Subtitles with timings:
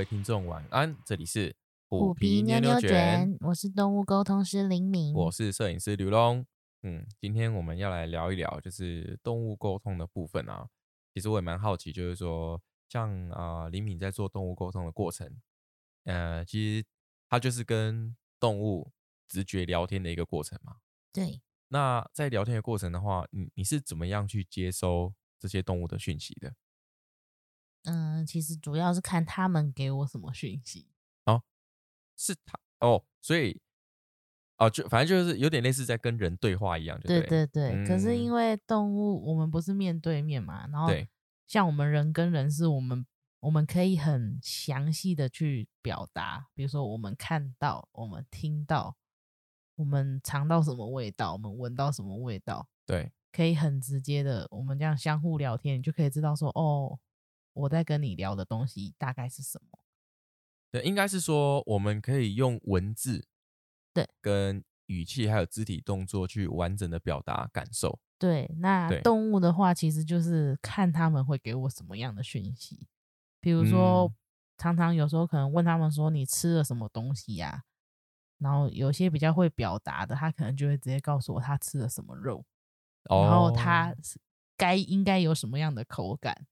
[0.00, 1.54] 位听众晚安，这里是
[1.90, 6.42] 虎皮妞妞卷，我是动物沟通师林敏，我是摄影师刘龙。
[6.84, 10.66] 嗯，今天我们要来聊一聊，就是动物沟通的部分啊。
[11.12, 12.58] 其实我也蛮好奇，就是说，
[12.88, 15.30] 像啊林敏在做动物沟通的过程，
[16.04, 16.86] 呃，其实
[17.28, 18.90] 他就是跟动物
[19.28, 20.76] 直觉聊天的一个过程嘛。
[21.12, 21.42] 对。
[21.68, 26.54] 那在聊天的过程的话，你你是怎么样去接收这些动物的讯息的？
[27.84, 30.86] 嗯，其实主要是看他们给我什么讯息
[31.24, 31.42] 哦，
[32.16, 33.60] 是他哦，所以
[34.58, 37.86] 哦，就反正就是有点类似在跟人对话一样，对对对。
[37.86, 40.92] 可是因为动物，我们不是面对面嘛，然后，
[41.46, 43.06] 像我们人跟人是我们
[43.40, 48.94] 我们可以很详细的去表达，比如说我们看到，我们听到，
[49.76, 56.98] 我们尝到什么味道，我们闻到什么味道，对，可以很直接的，我们这样相互聊天，你就可以知道说哦。
[57.60, 59.78] 我在跟你聊的东西大概是什么？
[60.70, 63.26] 对，应该是说我们可以用文字，
[63.92, 67.98] 对，跟语气还有肢体动作去完整的表达感受。
[68.18, 72.86] 对，那动物的话，其实就是看他们会给我什么样的讯息。
[73.40, 74.12] 比如说，
[74.58, 77.64] 常常有时候可能问他们说你吃了什么东西呀？
[78.38, 82.44] 然后有些比较会表达的，他可能就会直接告诉我他吃了什么肉，
[83.08, 83.94] 然后他
[84.56, 86.46] 该应该有什么样的口感。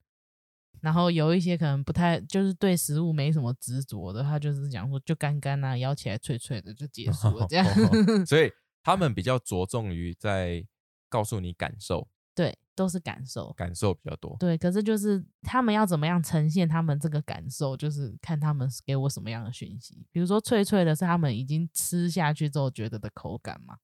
[0.81, 7.67] 然后有一些可能不太，就是对食物没什么执着的，他就是讲说就干干啊，咬起来脆脆的就结束了这样。
[8.25, 8.51] 所以
[8.83, 10.65] 他们比较着重于在
[11.09, 14.37] 告诉你感受，对，都是感受，感受比较多。
[14.39, 20.07] 对，可是就是他们要怎么样呈现他们这个感受，就是看他们给我什么样的讯息。
[20.13, 23.79] 比如说脆脆的是他们已经吃下去之后觉得的口感嘛，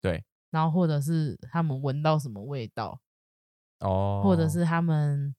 [0.00, 0.24] 对。
[0.50, 3.00] 然后或者是他们闻到什么味道，
[3.78, 5.34] 哦，或者是他们。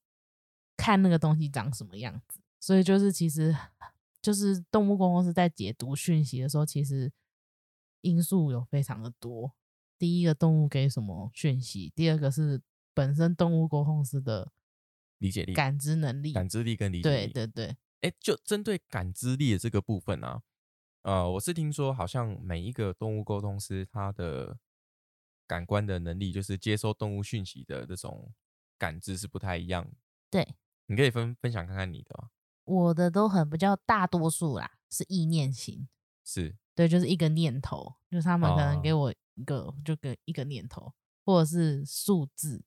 [0.82, 3.56] 看那个东西长什么样子，所以就是其实
[4.20, 7.14] 就是动物公司在解读讯息的时候，其实
[8.02, 9.54] 因素有非常的多。
[10.00, 12.60] 第一个动物给什么讯息，第二个是
[12.96, 14.52] 本身动物沟通师的
[15.20, 17.32] 理解力、感知能力、感知力跟理解力。
[17.32, 20.42] 对对对，哎，就针对感知力的这个部分啊，
[21.04, 24.58] 呃，我是听说好像每一个动物沟通师他的
[25.46, 28.34] 感官的能力，就是接收动物讯息的这种
[28.80, 29.88] 感知是不太一样。
[30.32, 30.56] 对。
[30.92, 32.30] 你可以分分享看看你的吗？
[32.66, 35.88] 我的都很比较大多数啦，是意念型，
[36.26, 36.54] 是。
[36.76, 40.94] 对，就是一个念头，就是他们可能给我一个，就给一个念头，
[41.24, 42.62] 或者是数字，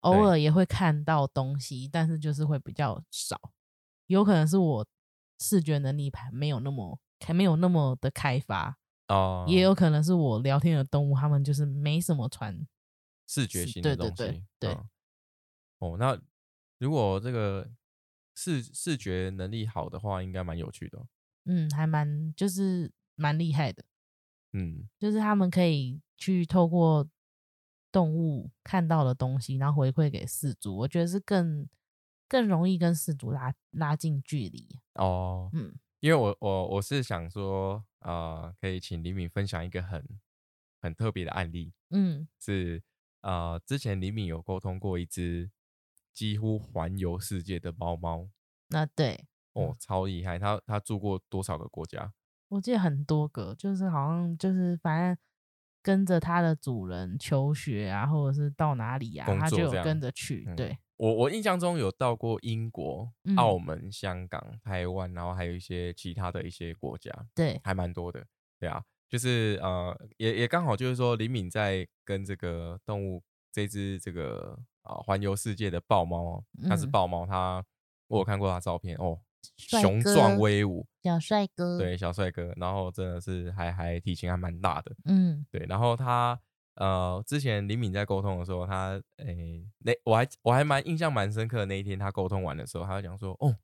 [0.00, 3.52] 偶尔也会看到东西，但是就是会比较少，
[4.08, 4.84] 有可能是我
[5.38, 12.66] 视觉能力还没有那么还没有那么的开发哦，也有可能是我聊天的动物，他们就是没什么传
[13.28, 14.78] 视觉型的东西，对对对，
[15.78, 16.20] 哦，那。
[16.82, 17.70] 如果这个
[18.34, 21.06] 视视觉能力好的话，应该蛮有趣的。
[21.44, 23.84] 嗯，还蛮就是蛮厉害的。
[24.52, 27.08] 嗯，就是他们可以去透过
[27.92, 30.76] 动物看到的东西，然后回馈给四主。
[30.78, 31.68] 我觉得是更
[32.26, 34.80] 更容易跟四主拉拉近距离。
[34.94, 40.04] 哦，嗯，因为我我我是想说，呃，可以请李敏分享一个很
[40.80, 41.72] 很特别的案例。
[41.90, 42.82] 嗯，是
[43.20, 45.48] 呃，之前李敏有沟通过一只。
[46.12, 48.28] 几乎环游世界的猫猫，
[48.68, 50.38] 那对哦，超厉害！
[50.38, 52.12] 他他住过多少个国家？
[52.48, 55.18] 我记得很多个，就是好像就是反正
[55.82, 60.46] 跟着它的主人求学啊，或者是到哪里啊，它就跟着去。
[60.56, 68.26] 对我我印象中有到过英国、澳门、香港、台湾，然后还有一些其他的一些国家，对，还蛮多的。
[68.58, 74.58] 对啊，就是呃，也也刚好就是说，李敏在跟这个动物这只这个。
[74.82, 77.64] 啊，环游世界的豹猫，它是豹猫，它
[78.08, 79.20] 我有看过它照片哦，
[79.56, 86.38] 雄壮威武，小帅哥，对，小帅哥，然后真的是还还体型还蛮大的，嗯，对，然后它
[86.74, 93.56] 呃，之前李敏在沟通的时候，他诶，那我还我还蛮印象蛮深刻的，那一天他沟通完的时候，他就讲说，哦，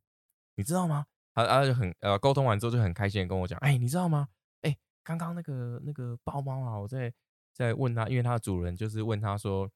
[0.56, 1.06] 你知道吗？
[1.34, 4.28] 他他就很呃，沟通完之后就很开心的跟我讲，哎，你知道吗？
[4.62, 7.12] 哎，刚刚那个那个豹猫啊，我在
[7.52, 9.68] 在问他，因为他的主人就是问他说。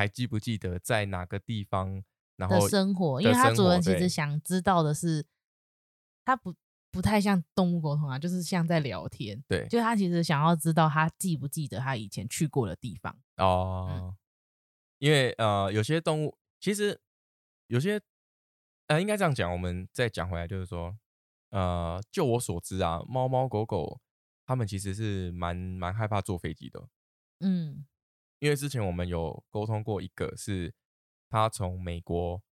[0.00, 2.02] 还记不记得在哪个地方？
[2.36, 5.26] 然后生活，因为他主人其实想知道的是，
[6.24, 6.54] 他不
[6.90, 9.44] 不太像动物沟通啊，就是像在聊天。
[9.46, 14.16] 对，就他其实想要知道他记不记得他以前去过的地方哦。
[15.00, 16.98] 因为呃，有些动物其实
[17.66, 18.00] 有些
[18.86, 19.52] 呃，应该这样讲。
[19.52, 20.96] 我们再讲回来，就是说，
[21.50, 24.00] 呃，就我所知啊，猫猫狗狗
[24.46, 26.88] 它们其实是蛮蛮害怕坐飞机的。
[27.40, 27.84] 嗯。
[28.40, 30.74] 因为之前我们有沟通过一个，是
[31.28, 32.42] 他从美国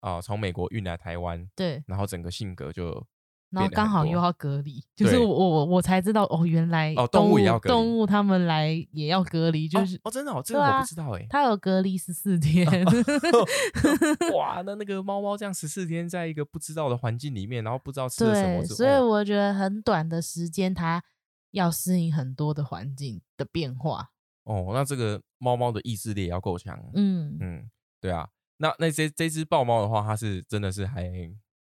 [0.00, 3.06] 啊，从美国运来台湾，对，然后整个性格就
[3.50, 8.06] 然后刚好又要隔离， 就是我我我才知道哦，原来哦动物也要隔离，动物。
[8.06, 12.66] 他们来也要隔离，就是哦真的哦，这个我不知道哎，它有隔离十四天
[14.34, 21.04] 哇，那那个猫猫这样十四天在一个不知道的环境里面，然后不知道吃了什么，所以我觉得很短的时间，它
[21.52, 24.08] 要适应很多的环境的变化。
[24.44, 27.36] 哦，那这个猫猫的意志力也要够强，嗯。
[27.40, 31.10] 嗯，对啊，那那这这只豹猫的话，它是真的是还。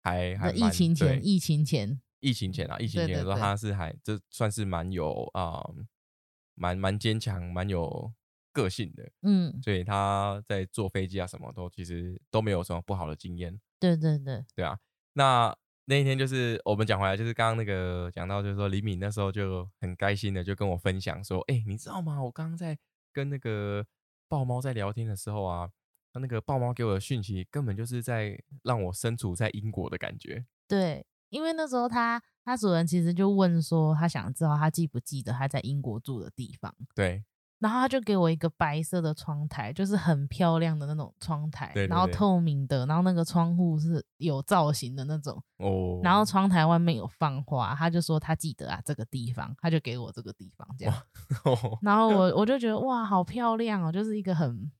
[0.04, 3.56] 还还疫情前，疫情前，疫情前啊，疫情前的时候，它。
[3.56, 5.64] 是还这算是蛮有啊，
[6.56, 8.12] 蛮蛮坚强，蛮有
[8.52, 13.60] 个性的，嗯，所以它在坐飞机啊，什么都其实都没有什么不好的经验。
[13.78, 14.76] 对对对，对啊。
[15.12, 15.56] 那
[15.92, 22.22] 那一天就是我们讲回来，就是刚刚那个讲到，就是说李敏那时候就很开心的就跟我分享说，哎，你知道吗？
[22.22, 22.78] 我刚刚在
[23.12, 23.84] 跟那个
[24.26, 25.70] 豹猫在聊天的时候啊。
[26.14, 30.44] 他那个豹猫给我的讯息，根本就是在让我身处在英国的感觉。
[30.68, 36.74] 对，因为那时候他他主人其实就问说，他想知道他记不记得他在英国住的地方。
[36.94, 37.24] 对，
[37.62, 45.40] 然后他就给我一个白色的窗台，就是很漂亮的那种窗台，然后透明的，然后那个窗户是有造型的那种。
[45.58, 46.00] 哦。
[46.02, 50.94] 然后窗台外面有放花，他就说他记得啊这个地方，他就给我这个地方这样。
[51.80, 54.70] 然后我 我就觉得哇，好漂亮哦，就是一个很。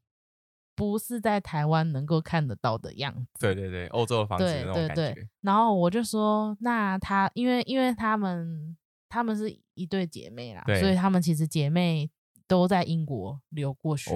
[0.74, 3.26] 不是在台湾能够看得到的样子。
[3.38, 5.28] 对对对，欧洲的房子那种感觉。
[5.42, 8.74] 然后我就说，那他因为因为他们
[9.06, 12.10] 他们是一对姐妹啦，所以他们其实姐妹
[12.52, 14.12] 都在英国留过学。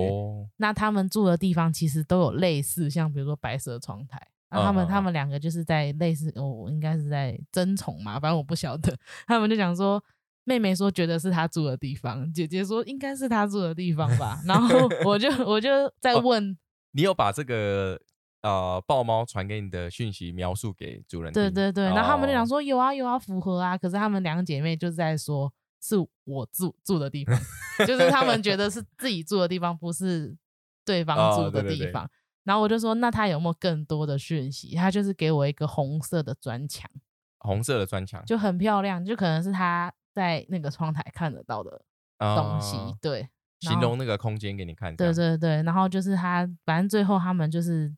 [0.58, 4.20] 那他们住的地方其实都有类似，像比如说白色窗台。
[4.50, 8.94] 然后他们他们两个就是在类似，我应该是在争宠嘛，反正我不晓得。
[9.26, 10.02] 他们就讲说。
[10.48, 14.40] 妹妹说觉得是她住的地方，姐姐说应该是她住的地方吧。
[14.46, 15.68] 然后我就我就
[15.98, 16.56] 在问，
[16.92, 17.98] 你有把这个
[18.42, 21.32] 呃豹猫传给你的讯息描述给主人？
[21.32, 25.52] 对对对，然后他们就讲说有啊有啊符合啊，可是他们两个姐妹就是在说
[25.86, 27.38] 是我住住的地方，
[27.86, 30.36] 就是他们觉得是 自己住的地方，不是
[30.84, 32.10] 对方住的地方。
[32.44, 34.74] 然后我就说那他有没有更多的讯息？
[34.74, 36.90] 他就是给我一个红色的砖墙，
[37.38, 39.92] 红色的砖墙就很漂亮，就可能是他。
[40.16, 41.84] 在那个窗台看得到的
[42.18, 43.28] 东西，对，
[43.60, 44.96] 形容那个空间给你看。
[44.96, 47.94] 对对对，然后就是他，反正最后他们就是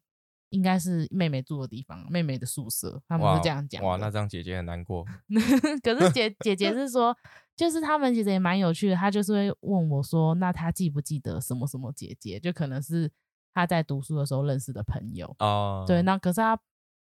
[0.48, 3.80] 应该是妹妹住的地方，妹妹的宿舍，他们是这样讲。
[3.84, 5.06] 哇，那这样姐姐很难过。
[5.80, 7.16] 可是姐姐姐是说，
[7.58, 12.38] 就是他们其实也蛮有趣的，他就是会问我说，那他记不记得什么什么姐姐？
[12.38, 13.10] 就可能是
[13.52, 15.84] 他在读书的时候认识的朋友哦。
[15.84, 16.56] 对，那可是他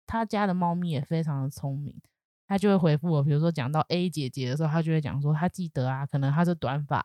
[0.07, 1.95] 他家的猫咪也非常的聪明。
[2.47, 7.05] 他就会回复我，比如说讲到 A 姐姐的时候，他就会讲说他记得啊，可能他是短发，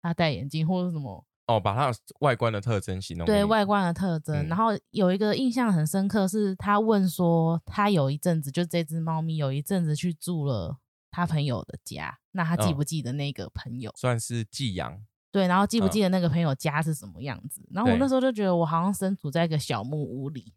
[0.00, 1.90] 他戴眼镜或者什么哦，把他
[2.20, 4.46] 外观的特征形容对外观的特征。
[4.46, 10.78] 然后有一个印象很深刻，是他问说他有一阵子就这只猫咪有一阵子去住了
[11.14, 13.92] 他朋友的家，那他记不记得那个朋友？
[13.96, 15.00] 算是寄养
[15.30, 17.62] 对，然后记不记得那个朋友家是什么样子？
[17.70, 20.52] 然后我那时候就觉得我好像身处在一个小木屋里。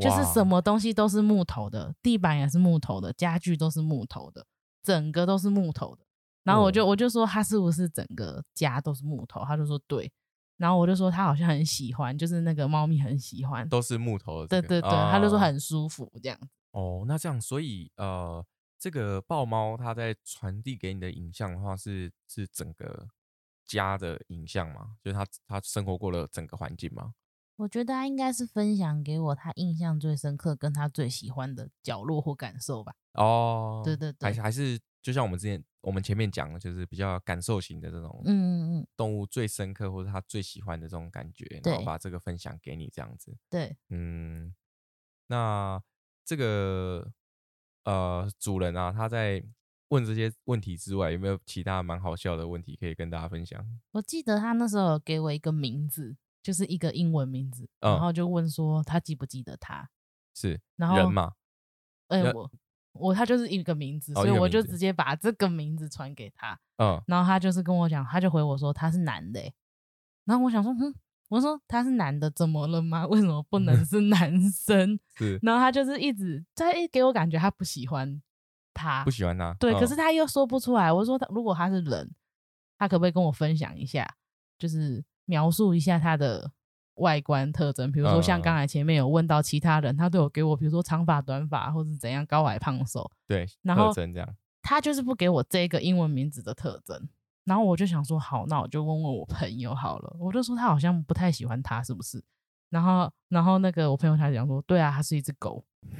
[0.00, 4.46] 就是什么东西都是木头的，地板也是木头的，家具都是木头的，
[4.82, 6.02] 整个都是木头的。
[6.44, 9.44] 然后我就我就说他是不是整个家都是木头？
[9.44, 10.10] 他就说对。
[10.56, 14.46] 然后我就说他好像很喜欢，就是那个猫咪很喜欢，都是木头的。
[14.46, 16.48] 对对对，他就说很舒服这样子。
[16.70, 18.42] 哦，那这样，所以呃，
[18.82, 23.08] 这个豹猫它在传递给你的影像的话，是是整个
[23.64, 24.96] 家的影像吗？
[25.00, 27.14] 就是它它生活过的整个环境吗？
[27.54, 32.92] 我觉得它应该是分享给我他印象最深刻跟他最喜欢的角落或感受吧。
[33.12, 43.36] 哦，对对对，还还是就像我们之前我们前面讲的，就是比较感受型的这种，嗯嗯嗯，动物最深刻或者他最喜欢的这种感觉，然后把这个分享给你这样子。
[43.48, 44.52] 对，嗯，
[45.28, 45.80] 那
[46.24, 47.12] 这个
[47.84, 49.42] 呃主人啊，他在
[49.88, 53.64] 问这些问题之外，有没有其他蛮好笑的问题可以跟大家分享？
[53.92, 56.16] 我记得他那时候给我一个名字。
[56.44, 59.88] 就是一个英文名字，然后就问说他记不记得他
[60.34, 61.34] 是然后人吗？
[62.08, 62.50] 哎，我
[62.94, 66.58] 我他就是一个名字，所以我就直接把这个名字传给他。
[66.78, 69.40] 嗯，然后他就是跟我讲，他就回我说他是男的。
[70.24, 70.92] 然后我想说，嗯，
[71.32, 73.06] 我说他是男的，怎么了吗？
[73.06, 74.98] 为什么不能 是男生？
[75.16, 78.20] 是，然后他就是一直在给我感觉他不喜欢
[78.74, 79.54] 他，不喜欢他。
[79.58, 80.92] 对，可是他又说不出来。
[80.92, 82.10] 我说他如果他是人，
[82.78, 84.16] 他可不可以跟我分享一下？
[84.58, 85.04] 就是。
[85.24, 86.50] 描述一下他的
[86.94, 94.28] 外观特征，比如说像刚才前面有问到其他人，他都有给我，比如说长发、短发，或者怎样，高矮、胖瘦，对，然后这样，
[94.62, 97.08] 他就是不给我这个英文名字的特征，
[97.44, 102.22] 然后我就想说，好，那我就问问我朋友好了，我就说他好像不太喜欢他，是不是？
[102.70, 105.64] 然后，然后那个我朋友他讲说，对啊，他是一只狗，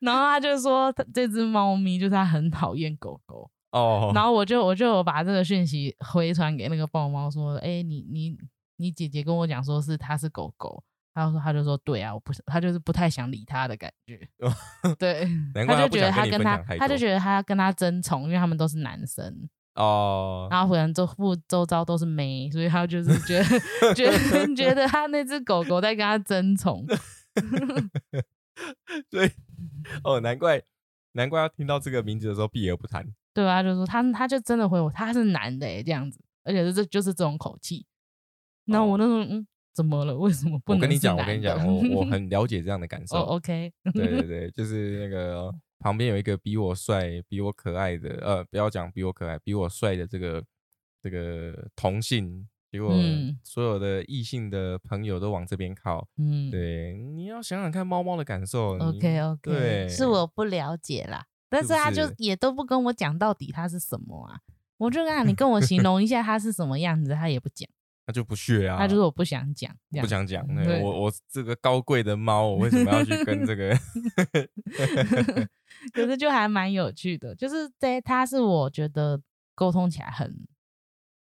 [0.00, 3.50] 然后他就说这只猫咪就是他很讨厌狗狗。
[3.70, 8.36] 哦，然后我就我就把这个讯息回传给那个豹猫说，哎，你你
[8.76, 14.18] 你姐姐跟我讲说是它是狗狗，他说他就说对啊，我不他就是不太想理他的感觉，
[14.98, 15.28] 对，
[15.66, 23.44] 他就觉得他跟他他就得觉得他跟他争宠，因为他们都是男生哦，然后可能周附周遭都是妹，所以他就是 觉得
[23.94, 26.84] 觉得觉得他那只狗狗在跟他争宠，
[29.10, 29.32] 对，
[30.04, 30.62] 哦，难怪
[31.12, 33.06] 难怪要听到这个名字的时候避而不谈。
[33.34, 37.86] 对啊，就说他，他就真的回我，他是男的哎，这样子，而且是这就是这种口气。
[38.66, 40.16] 那我那种嗯，怎么了？
[40.16, 40.78] 为什么不能？
[40.78, 43.16] 我跟你讲，我跟你讲，我我很了解这样的感受。
[43.16, 50.42] 哦 OK，对对对，就是那个旁边有一个比我帅、比我可爱的，呃，不要讲比我可爱、比我帅的这个
[51.02, 52.94] 这个同性，结果
[53.42, 56.06] 所有的异性的朋友都往这边靠。
[56.18, 58.78] 嗯，对，你要想想看猫猫的感受。
[58.78, 61.26] OK OK，对，是我不了解啦。
[61.48, 64.40] 但是他就也都不跟我讲到底他是什么啊，
[64.78, 67.68] 我就跟他 你跟我形容一下他是什么样子，他也不讲，
[68.04, 70.44] 他就不屑啊，他就是我不想讲，不想讲，
[70.82, 73.74] 我我这个高贵的猫，我为什么要去跟这个？
[75.92, 79.20] 可是就还蛮有趣的，就是在他是我觉得
[79.54, 80.46] 沟通起来很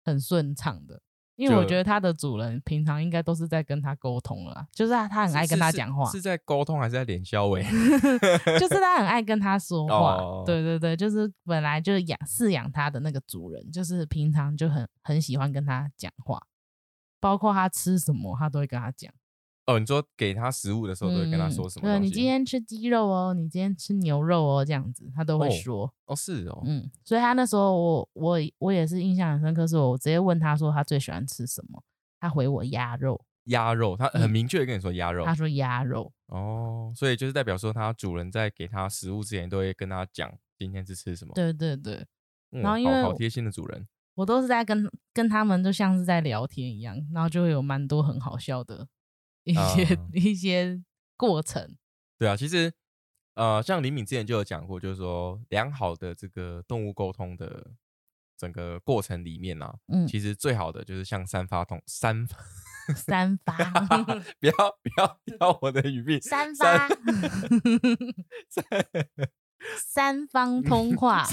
[0.04, 1.02] 很顺畅的。
[1.38, 7.62] 因为我觉得它的主人平常应该都是在跟他沟通了，就是他他很爱跟他讲话，是在沟通还是在脸消 委？
[8.58, 10.16] 就是他很爱跟他说话，
[10.46, 16.42] 对对对，就是本来就是养饲养他的那个主人，就是平常就很很喜欢跟他讲话，
[17.26, 19.12] 包括他吃什么，他都会跟他讲。
[19.66, 21.88] 哦，你说给他食物的时候都会跟他说什么？
[21.90, 25.92] 对，你今天吃鸡肉哦，你今天吃牛肉哦，这样子他都会说。
[26.06, 31.82] 哦，是哦，嗯，所以他那时候我我我也是印象很深刻，是我直接问他说他最喜欢吃什么，
[32.20, 33.20] 他回我鸭肉。
[33.46, 35.26] 鸭肉，他很明确的跟你说鸭肉。
[35.26, 36.14] 他说鸭肉。
[36.28, 41.34] 哦，所以就是代表说他主人在给他食物之前都会跟他讲今天是吃什么。
[41.34, 42.06] 对对对。
[42.52, 43.84] 然后因为好贴心的主人，
[44.16, 48.88] 我都是在跟跟他们就像是在聊天一样，然后就会有蛮多很好笑的。
[49.44, 50.82] 一些一些
[51.16, 51.78] 过程，
[52.18, 52.74] 对啊，其实
[53.36, 57.74] 呃，像李敏之前就有讲过，就是说良好的这个动物沟通的
[58.36, 62.28] 整个过程里面呢，嗯，其实最好的就是像三发通三
[62.96, 63.56] 三发，
[64.42, 66.88] 不要不要要我的语病，三发
[68.50, 68.66] 三
[69.78, 71.26] 三方通话，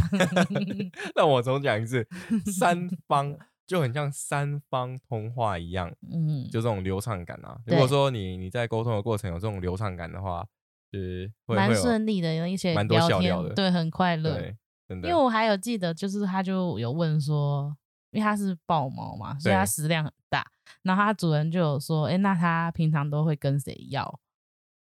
[1.17, 2.07] 那我重讲一次，
[2.47, 3.37] 三 方。
[3.65, 7.57] 就很像三方通话一样，嗯，就这种流畅感啊。
[7.65, 10.45] 如果说你你在沟通的过程有这种流畅感的话，
[10.91, 14.35] 是蛮顺利的，有一些蛮多笑料的，对，很快乐。
[14.35, 15.09] 对，真的。
[15.09, 17.75] 因为我还有记得，就是他就有问说，
[18.11, 20.45] 因为他是豹猫嘛，所以它食量很大。
[20.83, 24.21] 然后它主人就有说，哎，那它平常都会跟谁要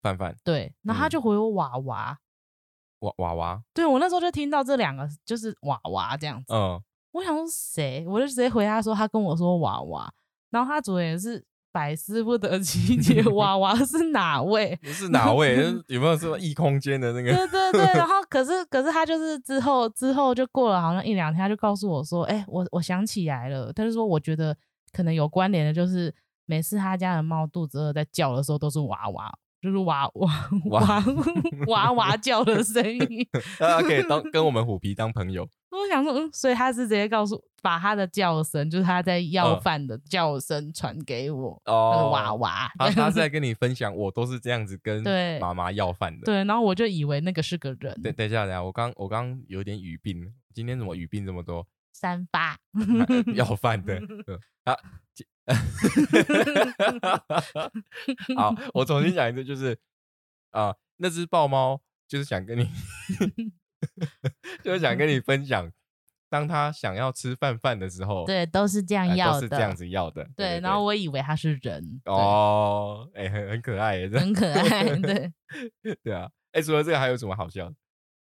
[0.01, 0.35] 饭饭？
[0.43, 2.19] 对，然后他就回我娃娃，
[3.01, 3.63] 娃娃娃。
[3.75, 6.53] 对我那时候就听到这两个，就是娃娃这样子。
[6.55, 6.83] 嗯。
[7.13, 10.13] 我想说谁，我就直接回他说，他跟我说娃娃，
[10.51, 14.79] 然后他主人也是百思不得其解，娃娃是哪位？
[14.85, 15.57] 是 哪位？
[15.89, 17.33] 有没有说异空间的那个？
[17.35, 24.57] 对对对，然 后可是可是他就是之后之后就过了好像一两天，他就告诉我说，哎，我我想起来了，他就说我觉得
[24.93, 26.15] 可能有关联的，就是
[26.45, 29.39] 每次他家的猫肚子饿在叫的时候都是娃娃。
[29.61, 30.31] 就是哇哇
[30.67, 31.05] 哇
[31.67, 33.27] 哇哇叫的声音，
[33.59, 35.49] 大 家可以当跟我们虎皮当朋友。
[35.71, 41.61] 我想说，嗯，所以他是直接告诉把他的叫声，就是他在要饭的叫声传给我。
[41.67, 45.05] 哦，娃娃，他他在跟你分享，我都是这样子跟
[45.41, 46.25] 妈妈要饭的。
[46.25, 47.95] 对，然后我就以为那个是个人。
[48.03, 51.67] 等等一下，等一下，我刚我刚有点语病，今天怎么语病这么多？
[51.93, 52.59] 三八
[53.35, 54.01] 要饭的
[54.65, 54.77] 啊。
[58.37, 59.79] 好， 我重新讲一次，就是
[60.51, 62.69] 啊，那只豹猫就是想跟你，
[64.63, 65.73] 就是想跟你分享，
[66.29, 70.29] 当他想要吃饭饭的时候，对，都是这样要的，都是这样子要的。
[70.37, 75.33] 对，然后我以为他是人哦，哎，很很可爱，很可爱，对，
[76.03, 77.73] 对啊，哎，除了这个还有什么好笑？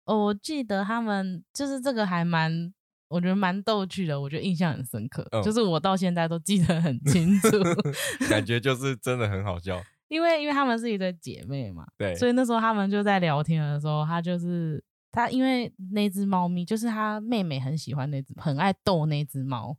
[0.04, 2.74] 哦，我记得他们就是这个还蛮。
[3.08, 7.50] 我觉得蛮逗趣的，我觉得印象很深刻，就是我到现在都记得很清楚，
[8.30, 9.82] 感觉就是真的很好笑。
[10.08, 19.76] 因为因为他们是一对姐妹嘛，对，所以那时候他们就在聊天的时候，他就是他，因为那只猫咪就是他妹妹很喜欢那只，很爱逗那只猫。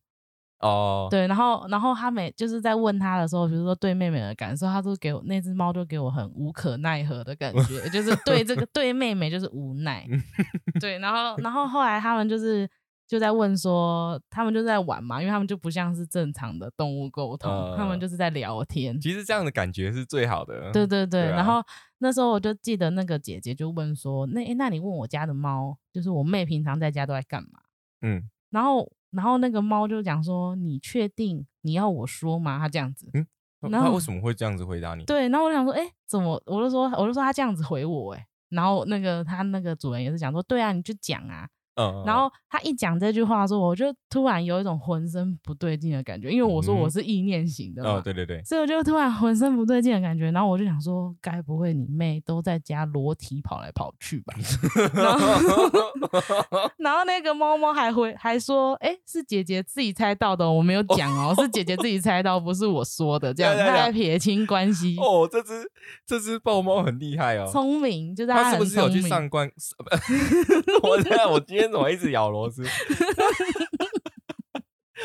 [0.58, 10.04] 哦，对，然后然后他每就是在问他的时候，比如说对妹妹的感受，他都给我那只猫就给我很无可奈何的感觉，就是对这个 对妹妹就是无奈。
[10.80, 12.68] 对，然后然后后来他们就是。
[13.06, 19.00] 就在问说，他们就在玩嘛，因为他们就不像是正常的动物沟通，他们就是在聊天。
[19.00, 20.72] 其实这样的感觉是最好的。
[20.72, 21.20] 对对对。
[21.22, 21.62] 然后
[21.98, 27.60] 那时候我就记得那个姐姐就问说：“那那你问我家的猫，就是我妹平常在家都在干嘛？”
[28.02, 28.28] 嗯。
[28.50, 33.08] 然后然后那个猫就讲说：“你确定你要我说吗？”他这样子。
[33.14, 33.24] 嗯。
[33.70, 35.04] 那他为什么会这样子回答你？
[35.04, 35.28] 对。
[35.28, 38.26] 然后我想说：“哎，怎么？”我就说：“我就说他这样子回我。”哎。
[38.48, 41.48] 然后那个他那个主人也是讲说：“对啊，你就讲啊。”
[42.06, 50.30] 然后他一讲这句话的时候，我就突然有一种浑身不对劲的感觉，因为我说我是意念型的嘛，对对对，所以我就突然浑身不对劲的感觉。
[50.30, 54.34] 然后我就想说，该不会你妹都在家裸体跑来跑去吧？
[56.78, 64.96] 然后那个猫猫还会还说，哎，是姐姐自己猜到的，我没有讲哦， 是姐姐自己猜到，不是我说的，这样在撇清关系。
[64.98, 65.70] 哦，这只
[66.06, 69.50] 这只豹猫很厉害哦，聪明，就是它是不是有去上官？
[70.82, 71.65] 我在我今天。
[71.70, 72.64] 怎么一直咬螺丝？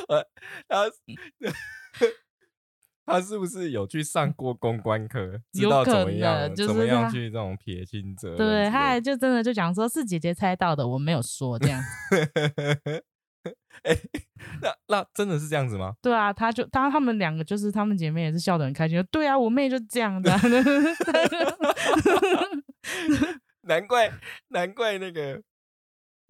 [0.07, 0.25] 呃，
[0.67, 0.89] 他
[3.05, 5.41] 他是不是有去上过公关课？
[5.51, 6.55] 知道怎么样？
[6.55, 8.37] 怎么样去这种撇清责任？
[8.37, 11.83] 对，他还就真的就讲说是姐姐猜到的，我没有说这样。
[13.83, 13.97] 哎，
[14.61, 15.93] 那那真的是这样子吗？
[16.01, 19.03] 对啊，他就当他们两个就是他们姐妹也是笑得很开心。
[19.11, 20.31] 对啊，我妹就这样的。
[23.63, 24.11] 难怪
[24.49, 25.41] 难怪那个。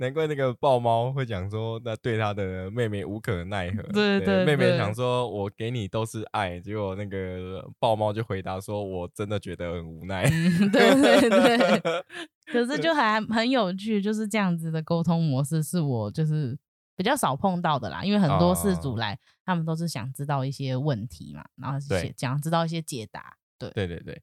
[0.01, 3.83] 难怪那个豹猫会讲说，那对他的妹妹无可奈何。
[3.93, 10.27] 对对，妹妹想说，我给你都是爱，结果那个豹猫就回答说，我真的觉得很无奈。
[10.71, 12.03] 对对对，
[12.51, 16.57] 可是就还很有趣，就是这样子的沟通模式，是我就是
[16.95, 18.03] 比较少碰到的啦。
[18.03, 21.77] 因为很多事主来，他们都是想知道一些问题嘛，然后
[22.17, 23.37] 想知道一些解答。
[23.59, 24.19] 对对对对，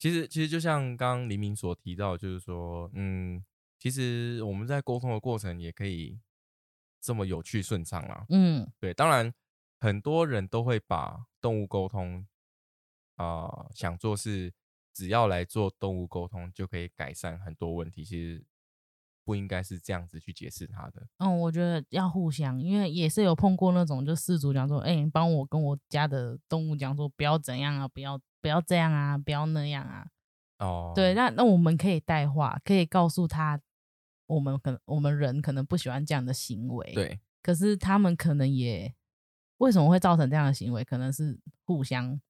[0.00, 3.40] 其实其实就像刚刚黎明所提到，就是说，嗯。
[3.84, 6.18] 其实我们在沟通的过程也可以
[7.02, 8.24] 这么有趣顺畅啊。
[8.30, 9.30] 嗯，对，当然
[9.78, 12.26] 很多人都会把动物沟通
[13.16, 14.50] 啊想做是
[14.94, 18.42] 只要来做动物沟通就可以改善很多问题，其实
[19.22, 21.06] 不应该是这样子去解释它的。
[21.18, 30.06] 嗯，我觉得要互相，因为也是有碰过那种就事主讲说，哎，帮我跟我家的动物讲说不要怎样啊，不要不要这样啊，不要那样啊。
[30.60, 33.60] 哦，对，那那我们可以代话，可以告诉他。
[34.34, 37.20] 我们可能我们人可能不喜欢这样的行为，对。
[37.42, 38.94] 可是他们可能也
[39.58, 40.82] 为什么会造成这样的行为？
[40.82, 42.20] 可能是互相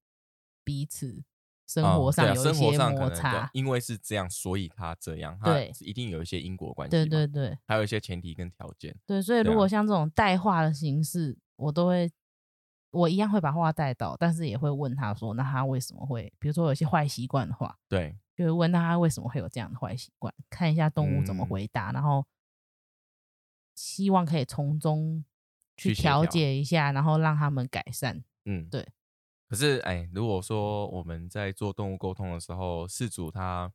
[0.64, 1.22] 彼此
[1.66, 6.90] 生活上有一些摩擦，因为是这样，所以他这样，对，一定有一些因果关系。
[6.90, 8.94] 对对对，还有一些前提跟条件。
[9.06, 12.10] 对，所以如果像这种带话的形式，我都会
[12.90, 18.18] 我一样会把话带到，但是也会问他说，那他为什么会，比如说有些坏习惯的话，对。
[18.36, 22.26] 就问他为什么会有这样的坏习惯，看一下动物怎么回答，然后
[23.76, 25.24] 希望可以从中
[25.76, 28.24] 去调解一下，然后让他们改善。
[28.44, 28.88] 嗯，对。
[29.48, 33.72] 可是，哎，如果说我们在做动物沟通的时候，事主他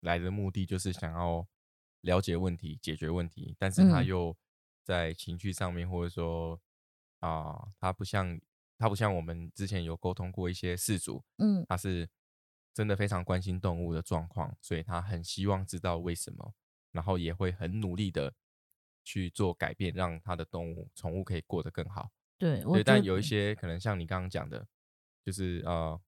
[0.00, 1.46] 来的目的就是想要
[2.00, 4.36] 了解问题、解决问题，但是他又
[4.82, 6.60] 在情绪上面，或者说
[7.20, 8.40] 啊，他不像
[8.76, 12.08] 他不像我们之前有沟通过一些事主，嗯，他是。
[12.72, 16.54] 真的非常关心动物的状况，所以他很希望知道为什么，
[16.92, 18.32] 然后也会很努力的
[19.04, 22.10] 去做改变，让他的动物宠物可以过得更好。
[22.38, 24.66] 对，对，但有一些可能像你刚刚讲的，
[25.24, 26.00] 就是呃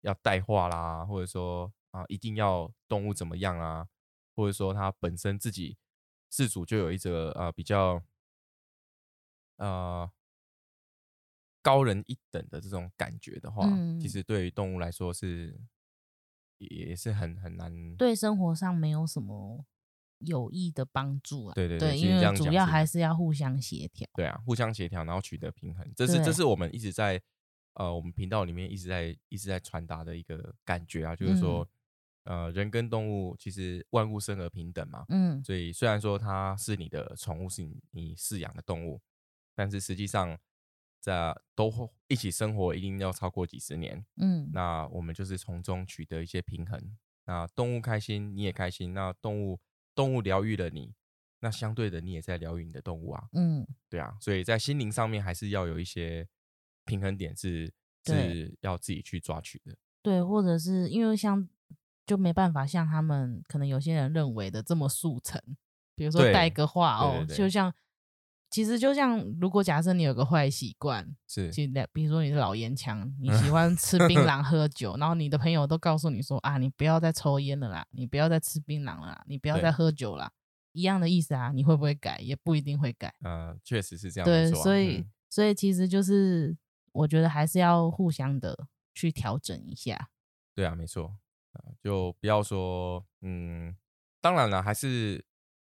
[0.00, 3.88] 要带话啦，或者说啊一定要动物怎么样啊，
[4.34, 5.78] 或者说他本身自己
[6.30, 8.02] 饲主就有一则呃比较
[9.56, 10.10] 呃。
[11.64, 13.64] 高人一等的这种感觉的话，
[14.00, 15.56] 其实对于动物来说是。
[16.70, 19.64] 也是很很难，对生活上没有什么
[20.18, 21.54] 有益的帮助啊。
[21.54, 24.08] 对对对，因为主要还是要互相协调。
[24.14, 27.20] 对啊，互相协调，然后取得平衡，这是这是我们一直在
[27.74, 31.68] 呃我们频道里面一直在一直在传达的一个感觉啊，就是说
[32.24, 35.04] 呃人跟动物其实万物生而平等嘛。
[35.08, 39.00] 嗯，所以虽然说它是你的宠物，是你你饲养的动物，
[39.54, 40.38] 但是实际上。
[41.02, 41.68] 在都
[42.06, 44.06] 一起生活，一定要超过几十年。
[44.18, 46.80] 嗯，那我们就是从中取得一些平衡。
[47.24, 48.94] 那动物开心，你也开心。
[48.94, 49.58] 那动物
[49.96, 50.94] 动物疗愈了你，
[51.40, 53.24] 那相对的你也在疗愈你的动物啊。
[53.32, 54.16] 嗯，对啊。
[54.20, 56.28] 所以在心灵上面还是要有一些
[56.84, 57.72] 平衡点，是
[58.04, 59.76] 是要自己去抓取的。
[60.02, 61.48] 对，或者是因为像
[62.06, 65.42] 就没办法像他们可能有些人认为的这么速成，
[65.96, 67.74] 比如说带个话哦，就像。
[68.52, 80.30] 其实就像，如果假设你有个坏习惯，是，其实比如说你是老烟枪，你喜欢吃槟榔、喝 酒，然后你的朋友都告诉你说啊，你不要再抽烟了啦，你不要再吃槟榔了，你不要再喝酒了，
[80.72, 82.18] 一样的意思啊，你会不会改？
[82.18, 83.14] 也不一定会改。
[83.22, 84.24] 呃，确实是这样。
[84.24, 86.54] 对，所以、嗯所以其实就是
[86.92, 90.10] 我觉得还是要互相的去调整一下。
[90.54, 91.16] 对啊，没错，
[91.52, 93.74] 啊就不要说，嗯，
[94.20, 95.24] 当然了，还是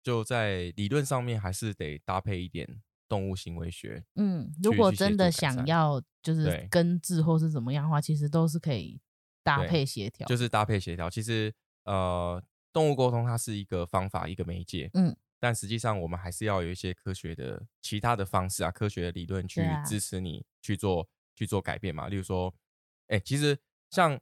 [0.04, 4.04] 就在理论上面还是得搭配一点动物行为学。
[4.16, 9.00] 嗯，如果真的想要就是根治或是怎么样的话，其实都是可以
[9.42, 10.26] 搭配协调。
[10.28, 11.08] 就是搭配协调。
[11.08, 11.52] 其实，
[11.84, 22.08] 呃，动物沟通它是一个方法，一个媒介，嗯，但实际上我们还是要有一些科学的其他的方式啊，科学的理论去支持你去做、去做改变嘛。
[22.08, 22.54] 例如说，
[23.08, 23.58] 哎、其实
[23.90, 24.20] 像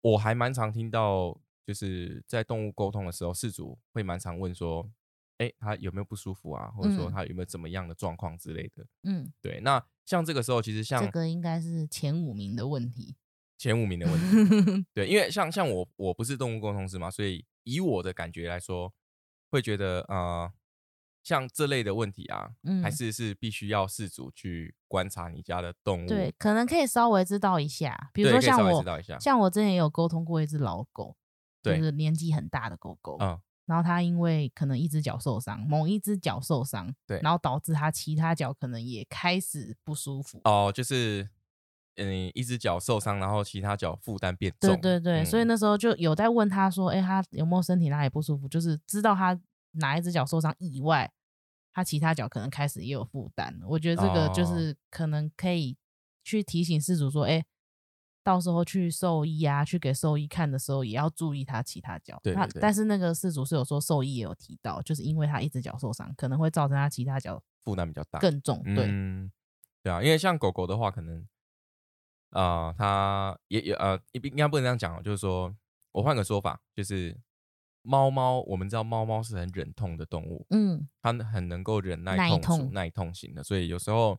[0.00, 4.88] 我还蛮常听到，就是在动物沟通的时候，饲主会蛮常问说，
[5.38, 8.86] 哎、他有没有不舒服啊，或者说嗯他有没有怎么样的状况之类的。
[9.02, 13.16] 嗯，对，那像这个时候，其实像这个应该是前五名的问题。
[13.56, 14.86] 前五名的问题。
[14.92, 18.92] 对，因为像像我我不是动物沟通师嘛，所以以我的感觉来说，
[19.50, 20.52] 会觉得呃，
[21.22, 31.16] 像这类的问题啊，嗯还是是必须要饲主去观察你家的动物，对，可能可以稍微知道一下，比如说像我知道一下，像我之前也有沟通过一只老狗，
[31.62, 40.40] 就对是年纪很大的狗狗，嗯，然后他因为可能一只脚受伤，某一只脚受伤，对然后导致他其他脚可能也开始不舒服。
[40.44, 41.28] 哦，就是
[41.96, 48.48] 嗯，一只脚受伤，然后其他脚负担变重，对对对，所以嗯那时候就有在问他说，哎、他有没有身体哪里不舒服？
[48.48, 49.40] 就是知道他
[49.72, 51.10] 哪一只脚受伤以外，
[51.72, 53.58] 他其他脚可能开始也有负担。
[53.66, 55.76] 我觉得这个就哦是可能可以
[56.22, 57.44] 去提醒事主说，哎、
[58.24, 62.18] 到时候去兽医啊，去给兽医看的时候，也要注意他其他脚。
[62.24, 68.62] 那对对对但是那个事主是有说，兽医也有提到，就是因为他一只脚受伤，可能会造成他其他脚负担比较大，更重。
[68.74, 69.30] 对，嗯，
[69.82, 71.24] 对啊，因为像狗狗的话，可能
[72.30, 75.54] 啊、呃它也也呃，应应该不能这样讲哦，就是说
[75.92, 77.14] 我换个说法，就是
[77.82, 84.18] 猫猫，我们知道猫猫是很忍痛的动物，嗯，它很能够忍耐痛耐痛型的，所以有时候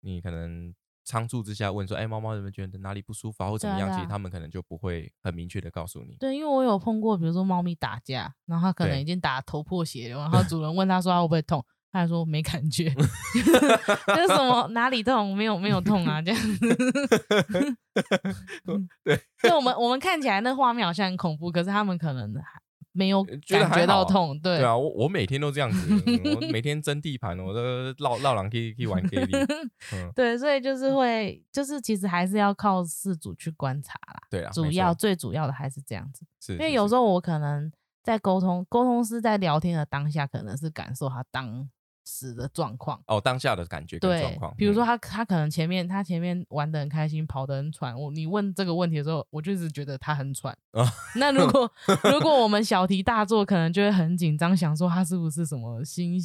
[0.00, 0.74] 你可能
[1.08, 3.88] 仓促之下问说，哎，猫猫有没有觉得哪里不舒服啊，或怎么样？
[3.88, 6.14] 啊啊其实他们可能就不会很明确的告诉你。
[6.20, 16.58] 对，因为我有碰过，比如说猫咪打架，然后它可能已经打头破血流，然后 主人问它说它会不会痛，它还说没感觉， 就是什么哪里痛没有没有痛啊这样子。
[19.02, 22.60] 对，就我们我们看起来那画面好像很恐怖，可是他们可能还
[22.98, 24.58] 没有感觉到痛，对。
[24.58, 27.60] 对啊，我我每天都这样子，嗯我每天争地盘，我都
[27.98, 29.24] 绕绕狼去去玩 gay
[29.94, 34.20] 嗯，对，所以就是会，就是其实还是要靠事主去观察啦。
[34.28, 34.92] 对啊，主要。
[34.92, 36.74] 最主要的还是这样子，是，因为是是。
[36.74, 37.70] 有时候我可能
[38.02, 41.68] 在沟通，沟通师在聊天的当下，可能是感受他当
[42.08, 43.00] 时的状况。
[43.06, 47.94] 哦当下的感觉跟状况，，嗯比如说他他可能前面他前面玩的很开心，跑得很喘。
[47.98, 50.56] 我你问这个问题的时候，我就是觉得他很喘。
[50.72, 51.70] 哦那如果
[52.10, 56.18] 如果我们小题大做，可能就会很紧张，想说他是不是什么心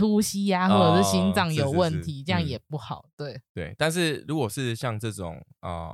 [0.00, 3.04] 呼吸呀、或者是心哦脏有是是是问题，这样嗯也不好。
[3.14, 5.92] 对，对，但是如果是像这种啊、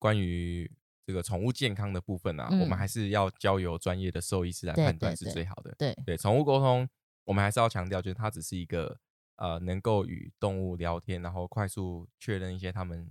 [0.00, 0.68] 关于
[1.06, 5.72] 这个宠物健康的部分啊，我们嗯还是要交由专业的兽医师来判断是最好的。
[5.78, 6.88] 对，对，宠物沟通，
[7.24, 8.98] 我们还是要强调，就是它只是一个
[9.36, 13.08] 呃，能够与动物聊天，然后快速确认一些它们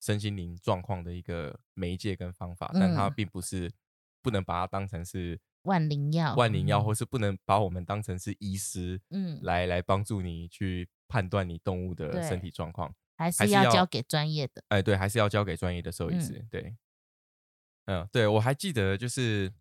[0.00, 3.70] 身心灵状况的一个媒介跟方法，但它嗯并不是
[4.22, 12.94] 不能把它当成是万灵药，万灵药，嗯或是不能把我们当成是医师，嗯来来帮助你去判断你动物的身对体状况。
[13.16, 14.62] 还还是要交给专业的。
[14.68, 16.46] 哎，对，还是要交给专业的兽医嗯师。
[16.48, 16.76] 对，
[17.86, 19.52] 嗯，对我还记得就是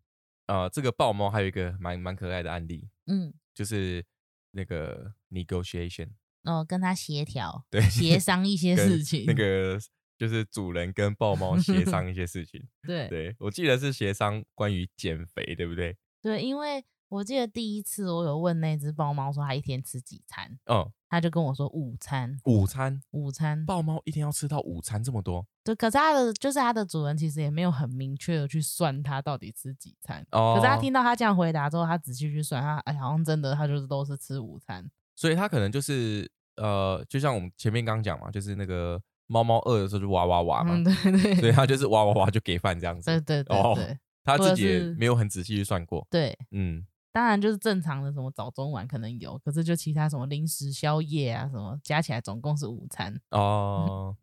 [0.47, 4.03] 呃，这个豹猫还有一个蛮蛮可爱的案例，嗯，就是
[4.51, 6.09] 那个 negotiation，
[6.43, 9.25] 哦，跟他协调，对，协商一些事情。
[9.27, 9.79] 那个
[10.17, 12.65] 就是主人跟豹猫协商一些事情。
[12.87, 15.95] 对对我记得是协商关于减肥，对不对？
[16.21, 23.65] 对，因为我记得第一次我有问那只豹猫说它一天吃几餐，嗯，它就跟我说午餐，午餐，午餐。
[23.65, 30.25] 豹猫一天要吃到午餐这么多对，可是它的就是它的主人其实也没有很明确的去算它到底吃几餐。
[30.31, 30.55] 哦。
[30.57, 34.89] 可是他听到他这样回答之后，他仔细去算，他哎好像真的他就是都是吃午餐。
[35.15, 43.09] 所以它可能就是呃，就像我们前面刚讲嘛，就是那个猫猫饿的时候就哇哇哇嘛，嗯，对对所以它就是哇哇哇就给饭这样子。
[43.09, 46.05] 对对对哦对他或者自己也是没有很仔细去算过。
[46.11, 46.85] 对，嗯，
[47.17, 53.19] 当然就是正常的什么早中晚可能有，可是就其他什么零食、宵夜啊什么加起来总共是午餐。
[53.31, 54.15] 哦，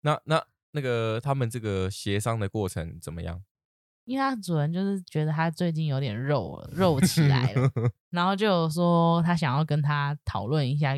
[0.00, 3.40] 那那那个他们这个协商的过程怎么样？
[4.06, 7.70] 因为他主人就是觉得他最近有点肉了，肉起来了，
[8.10, 10.96] 然后就有说他想要跟他讨论一下，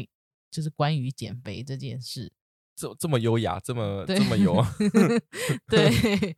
[0.50, 2.32] 就是关于减肥这件事。
[2.74, 4.54] 这这么优雅，这么这么油
[5.68, 6.36] 对，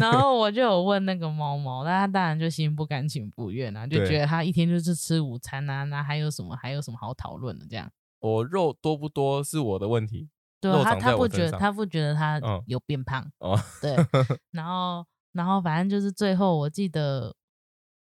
[0.00, 7.90] 然后我就有问那个猫猫，那它当然就心不甘情不愿啊，就觉得它一天就是吃午餐啊，那还有什么还有什么好讨论的这样？
[8.20, 13.60] 我肉多不多是我的问题对啊，它它不觉得它不觉得它嗯有变胖，哦。
[13.82, 13.94] 对，
[14.52, 17.36] 然后然后反正就是最后我记得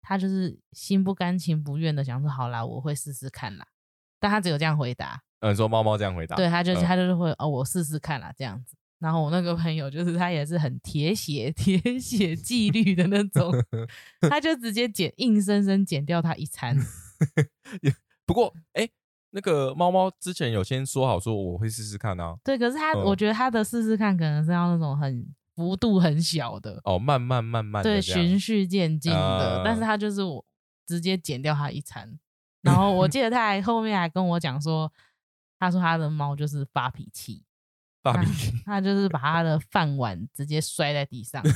[0.02, 3.68] 他就是心不甘情不愿的想说，好啦，我会试试看啦，
[4.18, 8.74] 但他只有这样回答，嗯，说猫猫这样回答，对，他就是嗯他就是会哦，我试试看啦这样子。
[8.98, 13.52] 然后我那个朋友就是他也是很铁血铁血纪律的那种，
[14.28, 16.76] 他就直接减硬生生减掉他一餐。
[18.26, 18.88] 不过，哎、
[19.30, 22.36] 那个猫猫之前有先说好说我会试试看啊。
[22.42, 25.24] 对，可是他、嗯我觉得他的试试看可能是要那种很
[25.54, 29.62] 幅度很小的，哦，慢慢慢慢的对，这样循序渐进的。
[29.64, 30.44] 但是啊他就是我
[30.88, 32.18] 直接减掉他一餐，
[32.62, 34.92] 然后我记得他还后面还跟我讲说，
[35.58, 37.42] 他说他的猫就是发脾气，
[38.02, 41.42] 发脾气，他就是把他的饭碗直接摔在地上。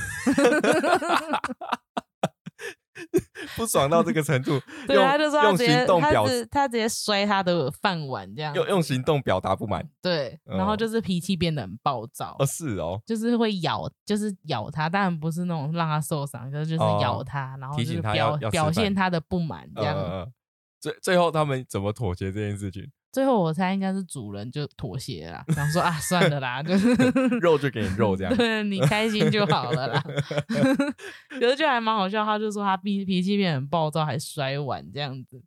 [3.55, 9.87] 不爽到这个程度， 对，他就说他用直接他行动表直他直接摔他的饭碗这样，用用行动表达不满。
[10.01, 20.31] 对，然后哦就是脾气变得很暴躁哦，，是哦，就是会咬，就是咬他，当然不是那种让他受伤，就是就是哦咬他，然后就是提醒他表表现他的不满这样。
[20.79, 22.89] 最最后他们怎么妥协这件事情？
[23.13, 26.89] 最后我猜应该是主人就妥协了啦，想说啊，算了啦，就是
[27.39, 28.35] 肉就给你肉这样。
[28.35, 30.03] 对你开心就好了啦。
[31.29, 35.39] 可是就还蛮好笑，他就说他脾脾气变得很暴躁，还摔碗这样子。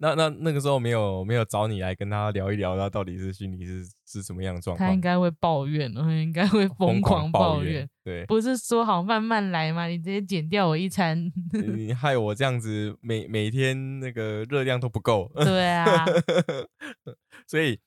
[0.00, 4.88] 那那那个时候没有没有找你来跟他聊一聊，他到底是心里是是什么样的状况？
[4.88, 7.88] 他应该会抱怨，他应该会疯狂抱抱怨。。
[8.04, 9.86] 对，不是说好慢慢来吗？
[9.86, 11.30] 你直接减掉我一餐。
[11.52, 15.30] 你害我这样子每每天那个热量都不够。
[15.34, 16.06] 对啊，
[17.46, 17.80] 所以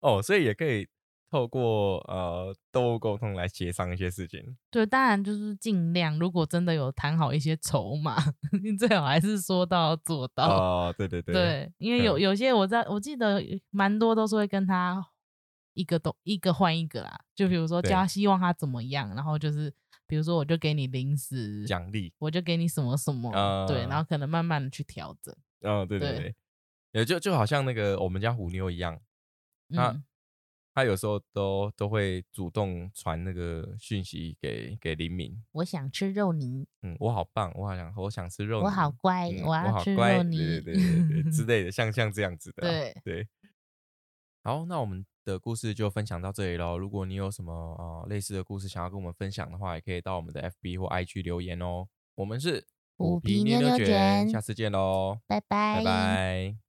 [0.00, 0.88] 哦，所以也可以
[1.30, 4.56] 透过呃动物沟通来协商一些事情。
[4.70, 8.16] 对，当然就是尽量，如果真的有谈好一些筹码，
[8.62, 10.48] 你最好还是说到做到。
[10.48, 15.04] 哦，对对对，对，因为有嗯有些我在我记得蛮多都是会跟他
[15.74, 19.72] 一个都一个换一个啦，就比如说对叫他希望他怎么样，然后就是
[20.06, 22.12] 比如说我就给你零食，奖励。
[22.18, 23.30] 我就给你什么什么，
[23.68, 25.34] 对，然呃后可能慢慢的去调整。
[25.60, 26.34] 哦，对对对对，
[26.92, 28.98] 也就就好像那个我们家虎妞一样，
[29.68, 30.02] 那嗯，
[30.78, 35.36] 她有时候都都会主动传那个讯息给给林敏。
[35.50, 40.36] 我想吃肉泥，嗯，我好棒，我好想我想吃肉泥，我好乖，嗯我要吃肉泥。
[40.36, 43.28] 对对对对对之 类的，像像这样子的啊、对对。
[44.44, 46.78] 好，那我们的故事就分享到这里喽。
[46.78, 51.88] 如果你有什么呃类似的故事想要跟我们分享的话，也可以到我们的 FB 或 IG 留言哦。
[52.14, 52.64] 我们是
[52.96, 56.67] 虎皮妞妞卷下次见喽，拜拜拜拜